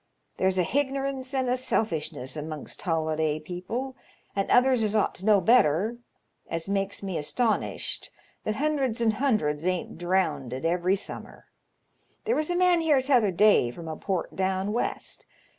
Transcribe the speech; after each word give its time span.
There's 0.37 0.57
a 0.57 0.63
hignorance 0.63 1.31
and 1.31 1.47
a 1.47 1.55
selfishness 1.55 2.35
amongst 2.35 2.81
holiday 2.81 3.39
people, 3.39 3.95
and 4.35 4.49
others 4.49 4.81
as 4.81 4.95
ought 4.95 5.13
to 5.21 5.25
know 5.27 5.39
better, 5.39 5.99
as 6.47 6.67
makes 6.67 7.03
me 7.03 7.19
astonished 7.19 8.09
that 8.43 8.55
hundreds 8.55 8.99
and 8.99 9.13
hundreds 9.13 9.67
ain't 9.67 9.99
drownded 9.99 10.65
every 10.65 10.95
summer. 10.95 11.45
There 12.23 12.35
was 12.35 12.49
a 12.49 12.55
man 12.55 12.81
here 12.81 12.99
t'other 12.99 13.29
day 13.29 13.69
from 13.69 13.87
a 13.87 13.95
port 13.95 14.35
down 14.35 14.73
West. 14.73 15.27